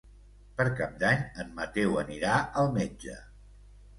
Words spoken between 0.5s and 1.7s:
Per Cap d'Any en